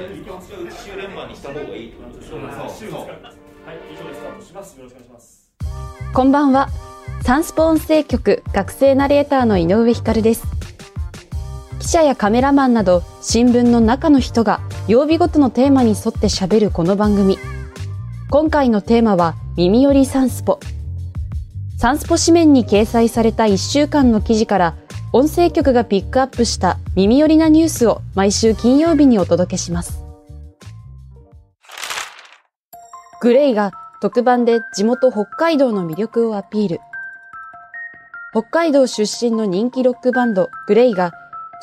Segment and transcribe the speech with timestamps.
[0.00, 2.38] いいんじゃないですか週連番にした方がいいってことでしょ
[2.78, 5.42] 週ですからはい以上でスタートしますよろしくお願いします
[6.12, 6.68] こんばんは。
[7.22, 10.44] サンスポ音声局学生ナレーターの井上光です。
[11.80, 17.38] 記者やカメラマンなど新聞の中の人が曜日ごとのテーマに沿って喋るこの番組。
[18.28, 20.60] 今回のテーマは耳寄りサンスポ。
[21.78, 24.74] サンスポ紙面に掲載された1週間の記事から
[25.14, 30.02] 音声局がピックアップした耳寄りなニュースを毎週金曜日にお届けします。
[33.20, 36.80] グレイが特番で地元北海道の魅力をアピール。
[38.30, 41.12] 北海道出身の人気ロックバンドグレイが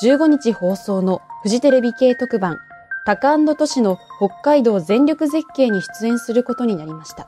[0.04, 2.60] 15日放送のフジテレビ系特番
[3.04, 7.28] タカトシの北海道全力絶景に出演することになりました。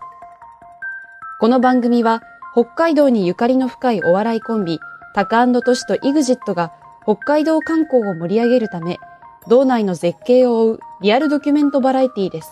[1.40, 2.22] この番組は
[2.54, 4.80] 北海道にゆかりの深いお笑いコンビ
[5.14, 6.72] タカトシと EXIT が
[7.04, 8.98] 北海道観光を盛り上げるため
[9.48, 12.52] 道内の絶景を追うリアルドキュメントバラエティです。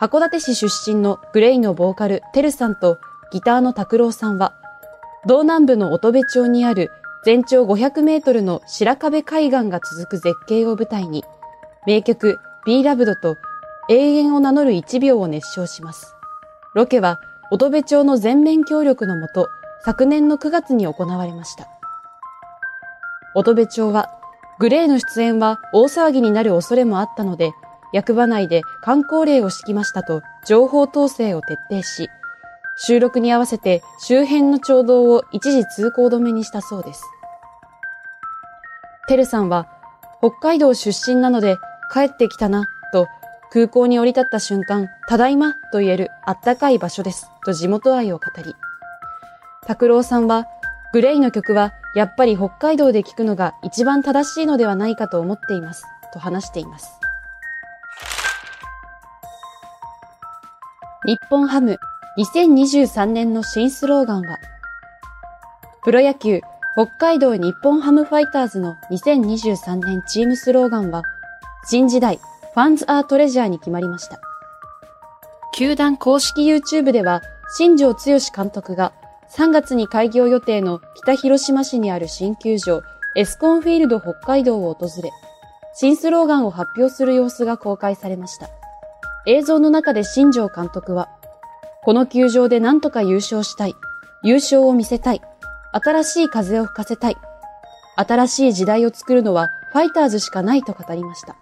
[0.00, 2.98] 函館市出身のグレイのボーカルテルさんと
[3.30, 4.52] ギターの拓郎さんは、
[5.24, 6.90] 道南部の乙部町にある
[7.24, 11.24] 全長500メートルの白壁海岸が続く絶景を舞台に、
[11.86, 13.36] 名曲 Be Loved と
[13.88, 16.16] 永遠を名乗る1秒を熱唱します。
[16.74, 17.20] ロケは
[17.52, 19.48] 乙部町の全面協力のもと、
[19.84, 21.66] 昨年の9月に行われました。
[23.34, 24.10] 乙部町は、
[24.58, 27.52] グレーの出演は大騒ぎになる恐れもあったので、
[27.92, 32.08] 役場内で観光令を敷きましたと情報統制を徹底し、
[32.76, 37.04] 収録に合わせて周辺の町道を一時通行止めにしたそうです。
[39.08, 39.66] テルさんは、
[40.20, 41.56] 北海道出身なので
[41.92, 43.08] 帰ってきたな、と
[43.50, 48.54] 空港に降り立った瞬間、ただいまと言えるあったかい場所です、と地元愛を語り、
[49.66, 50.46] 拓郎さんは、
[50.92, 56.98] グレイの曲はやっぱり北海道で聴くのが一番正しいのではないかと思っています、と話しています。
[61.06, 61.78] 日本ハム
[62.18, 64.38] 2023年の新スローガンは、
[65.84, 66.40] プロ野球
[66.74, 71.02] 北海道日本ハムファイターズの2023年チームスローガンは、
[71.64, 72.18] 新時代
[72.54, 74.20] ファンズアートレジャーに決まりました。
[75.54, 77.22] 球団公式 YouTube では、
[77.56, 78.92] 新庄剛志監督が
[79.36, 82.82] 3月に開業予定の北広島市にある新球場
[83.16, 85.10] エスコンフィールド北海道を訪れ、
[85.74, 88.50] 新スローガンを発表する様子が公開されました。
[89.26, 91.08] 映像の中で新庄監督は、
[91.82, 93.74] この球場で何とか優勝したい。
[94.22, 95.22] 優勝を見せたい。
[95.72, 97.16] 新しい風を吹かせたい。
[97.96, 101.36] 新しい時代を作るのはファイターズしかないと語りました。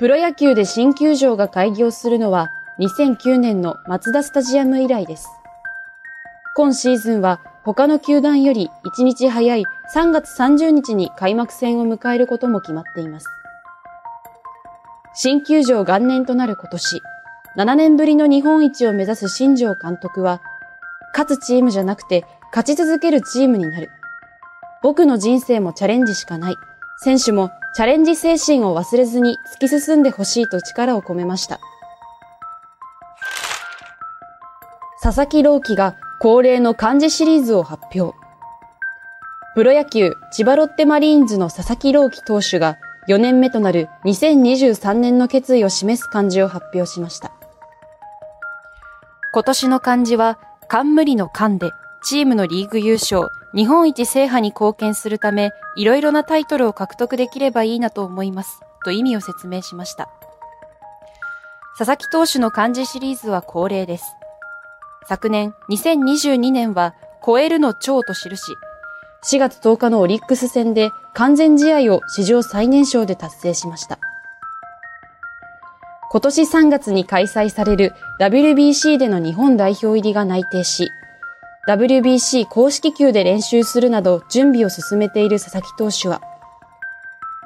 [0.00, 5.28] プロ野球で新球場が開業するのは2009年のマツダスタジアム以来です。
[6.56, 13.26] 今シーズンは他の球団より1日早い3月30日に開幕戦を迎えることも決まっています。
[15.14, 17.02] 新球場元年となる今年、
[17.56, 20.42] 7年ぶりの日本一を目指す新庄監督は、
[21.12, 23.90] 勝つチームじゃなくて勝ち続けるチームになる。
[24.80, 26.56] 僕の人生もチャレンジしかない。
[26.98, 31.58] 選手もチャレンジ精神を忘れずに突き進んでほしいと力を込めました。
[35.02, 38.16] 佐々木朗希が恒例の漢字シリーズを発表。
[39.54, 47.30] プロ野球千葉ロッテマリーンズの佐々木朗希投手が4年目となる2023年の決意を示す漢字を発表しました。
[49.34, 60.08] 今年の漢字は、冠の冠で、チームのリーグ優勝、日本一制覇に貢献するため、いろいろなタイトルを獲得できればいいなと思います、と意味を説明しました。
[61.76, 64.06] 佐々木投手の漢字シリーズは恒例です。
[65.06, 66.94] 昨年、2022年は、
[67.24, 68.56] 超えるの超と記し、
[69.24, 73.98] 4月10日のオリックス戦で完全試合を史上最年少で達成しました。
[76.10, 80.90] 今年3月に開催される WBC での日本代表入りが内定し、
[81.66, 86.20] WBC 公式球で練習するなど準備を進めている佐々木投手は、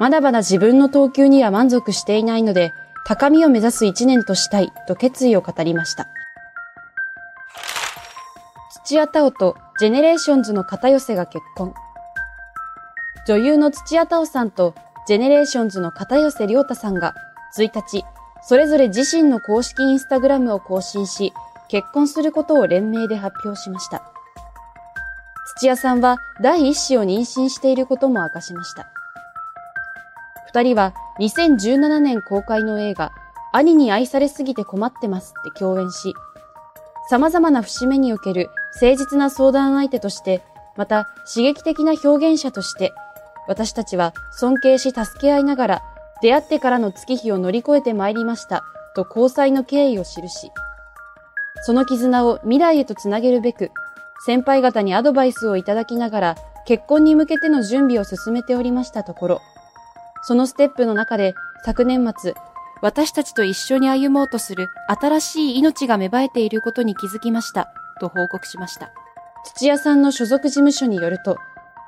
[0.00, 2.72] まだまだ自分の投球には満足していないので、
[3.06, 6.08] 高みを目指す一年としたいと決意を語りました。
[8.88, 11.74] 土屋太鳳とジェネレーションズの片寄が結婚。
[13.26, 14.74] 女優の土屋太鳳さんと
[15.06, 17.14] ジェネレーションズの片寄涼太さんが
[17.54, 18.06] 1日、
[18.40, 21.34] それぞれ自身の公式インスタグラムを更新し、
[21.68, 24.10] 結婚することを連名で発表しました。
[25.58, 28.88] 土屋さんは第一子を妊娠していることも明かしました。
[30.46, 33.12] 二人は2017年公開の映画、
[33.52, 36.14] 兄に愛されすぎて困ってますで共演し、
[37.10, 40.42] 様々な節目における誠実な相談相手として、
[40.76, 42.92] また刺激的な表現者として、
[43.46, 45.82] 私たちは尊敬し助け合いながら、
[46.20, 48.64] 出会ってからの月日を乗り越えてまいりました
[48.94, 50.52] と交際の経緯を記し、
[51.62, 53.70] その絆を未来へとつなげるべく、
[54.26, 59.40] 先輩方にアドバイスをいただきながら結婚に向けての準備を進めておりましたところ、
[60.24, 61.34] そのステップの中で
[61.64, 62.34] 昨年末、
[62.80, 68.92] 私たちと一緒に歩もうとする新しい命が芽生えていることに気づきましたと報告しました。
[69.44, 71.38] 土屋さんの所属事務所によると、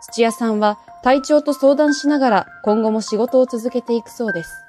[0.02, 4.64] 土屋さんは体調と相談しながら今後も仕事を続けていくそうです。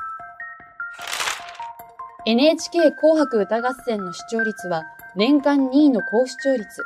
[2.25, 4.83] NHK 紅白歌合戦の視聴率は
[5.15, 6.85] 年間2位の高視聴率。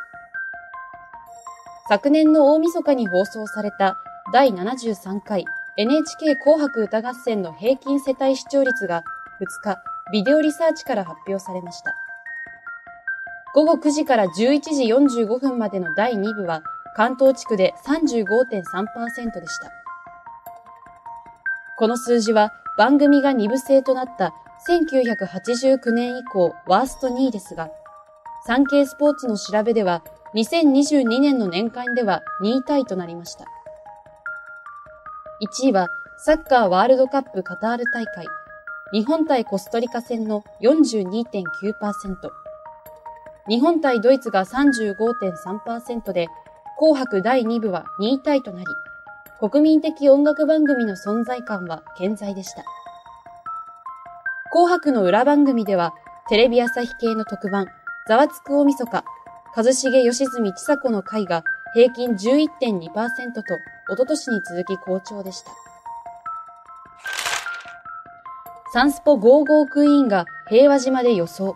[1.89, 3.97] 昨年の大晦日に放送された
[4.31, 5.45] 第73回
[5.77, 9.03] NHK 紅白歌合戦の平均世帯視聴率が
[9.41, 11.95] 2日、ビデオリサーチから発表されました。
[13.53, 16.61] 午後9時から11時45分までの第2部は
[16.95, 19.71] 関東地区で35.3%でした。
[21.77, 24.33] この数字は番組が2部制となった
[24.67, 27.69] 1989年以降ワースト2位ですが、
[28.45, 30.03] 産経スポーツの調べでは
[30.35, 33.45] 2022年の年間では2位タイとなりました。
[35.63, 38.27] 1位はサッカーワールドカップカタール大会、
[38.95, 41.43] 日本対コストリカ戦の42.9%、
[43.49, 46.29] 日本対ドイツが35.3%で、
[46.79, 48.65] 紅白第2部は2位タイとなり、
[49.37, 52.63] 国民的音楽番組の存在感は健在でした。
[54.53, 55.93] 紅白の裏番組では、
[56.29, 57.67] テレビ朝日系の特番、
[58.07, 59.03] ざわつく大晦日、
[59.57, 61.43] 一茂吉住千佐子の回が
[61.73, 63.43] 平均11.2%と、
[63.91, 65.51] おととしに続き好調でした。
[68.75, 71.55] サンスポ55クイーンが平和島で予想。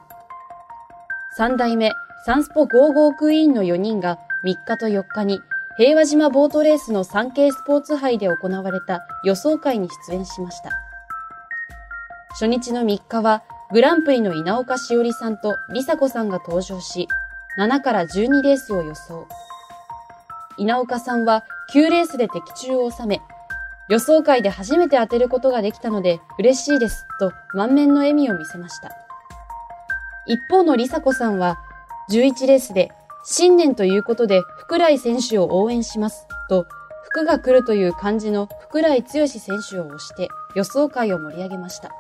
[1.36, 1.92] 三代目
[2.25, 5.42] サンスポ55クイーンの4人が3日と4日に
[5.75, 10.69] 平和島ボートレースの産経スポーツ杯で行われた予想会に出演しました。
[12.30, 13.44] 初日の3日は
[13.74, 17.10] グランプリの稲岡しおりさんと梨紗子さんが登場し、
[17.57, 19.27] 7から12レースを予想。
[20.57, 21.44] 稲岡さんは
[21.74, 23.19] 9レースで的中を収め、
[23.89, 28.91] 予想会で初めて当てることができたので嬉しいですと満面の笑みを見せました。
[30.27, 31.59] 一方の梨紗子さんは
[32.12, 32.91] 11レースで
[33.25, 36.68] 新年ということで福来選手を応援しますと
[37.03, 41.91] 福が来るという漢字の福来剛選手を押して予想会を盛り上げました。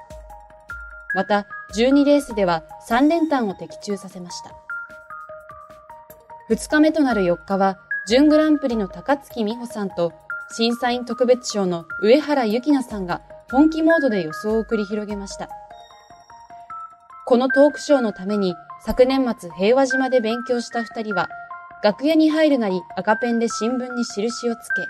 [1.15, 4.53] また12レースでは3連単を的中させました。
[6.51, 10.13] 2日目となる4日は準グランプリの高槻美穂さんと
[10.51, 15.49] 審査員特別賞の上原ゆきなさんが本気モードで予想を繰り広げました。
[17.25, 21.29] このトークショーのために昨年末平和島で勉強した二人は、
[21.83, 24.87] 楽屋に入るなり赤ペンで新聞に印をつけ、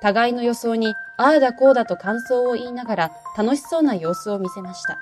[0.00, 4.98] 互いの予想にああだこうだと感想を言いながら楽しそうな様子を見せました。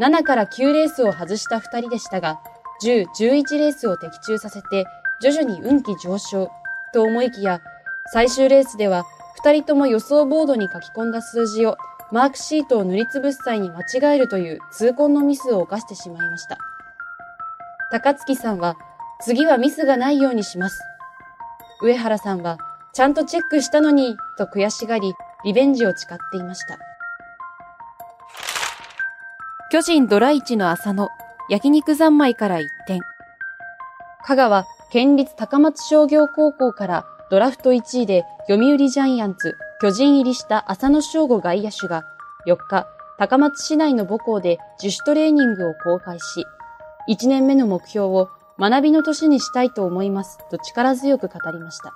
[0.00, 2.40] 7から9レースを外した二人でしたが、
[2.82, 4.84] 10、11レースを的中させて
[5.22, 6.50] 徐々に運気上昇
[6.92, 7.60] と思いきや、
[8.12, 9.04] 最終レースでは
[9.36, 11.76] 二人とも予想ボードに書き込んだ数字を
[12.12, 16.58] マークシートを塗りつぶす際に間違えるという痛恨のミスを犯してしまいました。
[17.90, 18.76] 高月さんは、
[19.20, 20.80] 次はミスがないようにします。
[21.82, 22.58] 上原さんは、
[22.92, 25.14] ちゃんとチェックしたのに、と悔しがり、
[25.44, 26.78] リベンジを誓っていました。
[29.70, 31.08] 巨人ドラ1の朝の
[31.48, 33.00] 焼肉三昧から一転。
[34.24, 42.04] 香川県立高松商業高校からドラフト1位で読売ジャイアンツ、巨人入りした浅野翔吾外野手が
[42.46, 42.86] 4日、
[43.18, 46.44] 高松市内の母校で自主トレーニングを公開し、
[47.08, 48.28] 1年目の目標を
[48.58, 51.94] 学びの年にしたいと思いますと力強く語りました。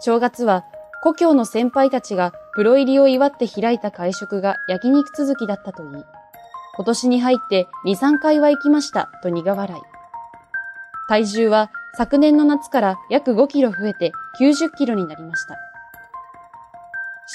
[0.00, 0.64] 正月は
[1.02, 6.04] 故郷の先輩たちがプロ入りを祝って開いた会食が焼肉続きだったといい、
[6.76, 9.80] 今年に入って2、3回は行きましたと苦笑い。
[11.08, 15.58] 体重は昨年の夏から約5キロ増えて90キロになりました。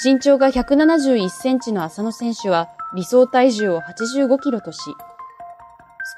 [0.02, 4.78] 身長が171センチの浅野選手は理想体重を85キロとし、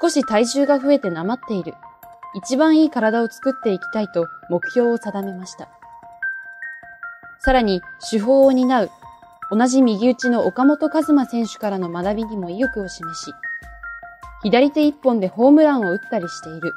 [0.01, 1.73] 少し体重が増えてなまっている。
[2.35, 5.67] 一番いい体を作っていきたいと目標を定めました。
[7.39, 8.89] さらに、手法を担う、
[9.51, 13.33] 同じ右打ちの岡本和真選手からの学びにも意欲を示し、
[14.41, 16.71] 左手一本でホームランを打ったりしている。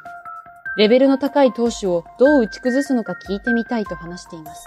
[0.76, 4.64] レベルの高い投手をどう打ち崩すのか聞いてみたいと話しています。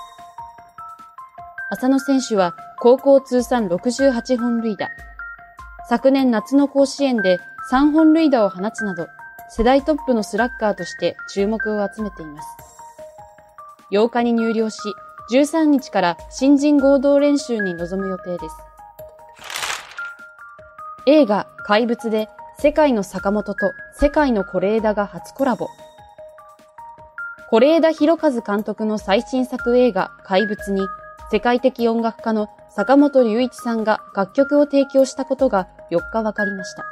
[1.72, 4.90] 浅野選手は高校通算68本塁打。
[5.90, 7.40] 昨年夏の甲子園で
[7.72, 9.08] 3本塁打を放つなど、
[9.50, 12.48] 世代トップのスラッガーとして注目を集めています。
[13.92, 14.80] 8日に入寮し、
[15.32, 18.56] 13日から新人合同練習に臨む予定です。
[21.06, 22.30] 映画怪物で
[22.60, 25.68] 世界の坂本と世界の是枝が初コラボ。
[27.54, 30.88] 是枝裕和監督の最新作映画怪物に
[31.32, 36.84] 世界的音楽家の坂本龍一さんが楽曲を提供したことが4日分かりました。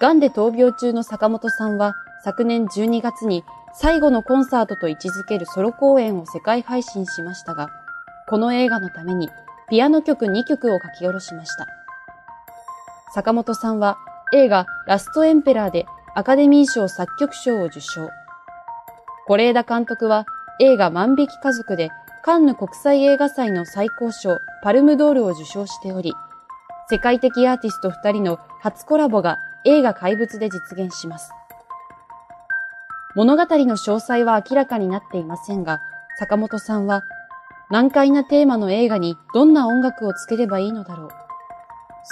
[0.00, 3.42] 癌で闘病中の坂本さんは昨年12月に
[3.74, 7.70] 最後のコンサートと位置づけるソロ公演を世界配信しましたが、
[8.28, 9.30] この映画のために
[9.68, 11.66] ピアノ曲2曲を書き下ろしました。
[13.14, 13.98] 坂本さんは
[14.32, 18.08] 映画ラストエンペラーでアカデミー賞作曲賞を受賞。
[19.28, 20.26] 是枝監督は
[20.58, 21.90] 映画万引き家族で
[22.22, 26.12] カンヌ国際映画祭の最高賞パルムドールを受賞しており、
[26.90, 31.30] 世界的アーティスト2人の初コラボが映画怪物で実現します。
[33.14, 35.80] 物語の詳細は明らかになっていませんが、
[36.18, 37.02] 坂本さんは
[37.70, 41.10] 難解なテーマの映画にどんな音楽をつければいいのだろう。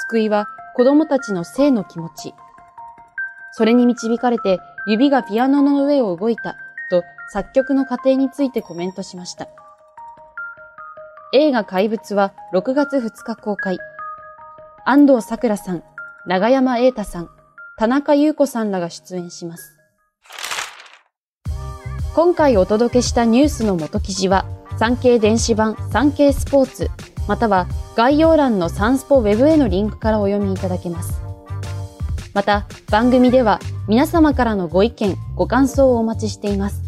[0.09, 2.35] 救いは子供たちの性の気持ち。
[3.53, 6.57] それに導かれて指がピアノの上を動いた
[6.91, 9.49] と作曲の過程についてコメントしました。
[11.33, 13.79] 映画怪物は6月2日公開。
[14.85, 15.85] 安藤桜さん、
[16.27, 17.31] 長山瑛太さん、
[17.79, 19.77] 田中優子さんらが出演します。
[22.15, 24.45] 今回お届けしたニュースの元記事は、
[24.79, 26.91] 産経電子版産経スポーツ、
[27.29, 31.23] または概要欄のサンスポウェブへのリンクからお読みいただけます。
[32.35, 36.83] また、番組では皆様からのご意見、ご感想をお待ちしています。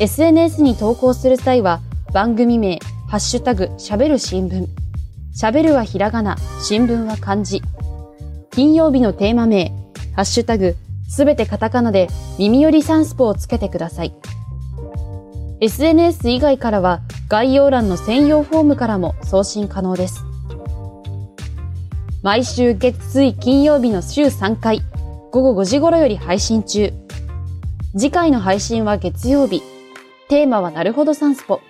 [0.00, 1.80] SNS に投稿する際は、
[2.12, 2.78] 番組名、
[3.08, 4.66] ハッシュタグ、喋る新聞。
[5.38, 7.62] 喋るはひらがな、新聞は漢字。
[8.50, 9.72] 金曜日のテーマ名、
[10.14, 10.76] ハッシュタグ、
[11.08, 14.14] すべてカタカナで耳よりサンスポをつけてください。
[15.60, 20.24] SNS 以外からは概要欄の専用フォームからも送信可能です。
[22.22, 24.82] 毎週月水金曜日の週3回、
[25.36, 26.94] 午後5時頃より配信中。
[27.94, 29.60] 次回の配信は月曜日。
[30.30, 31.60] テーマはなるほどサンスポ。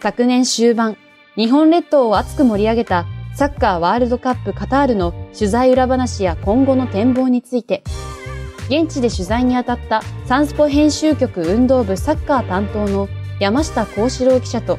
[0.00, 0.96] 昨年終盤、
[1.36, 7.84] 日本列島を熱く盛り上げたサッカーワールドカップカタールの取材裏話や今後の展望について、
[8.70, 14.78] 現地で取材に当たったサンスポ編集局運動部サッカー担当の山下幸四郎記者と、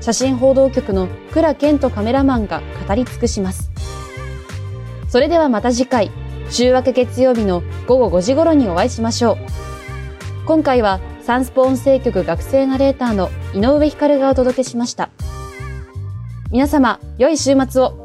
[0.00, 3.70] 写真報道局の倉健人カメラマンが語り尽くします。
[5.10, 6.10] それではまた次回、
[6.54, 9.38] 週明け月曜日の午後5時頃にお会いしましょう。
[10.46, 15.10] 今回はサンスポ音声局学生ナレーターの井上光がお届けしました。
[16.52, 18.03] 皆様、良い週末を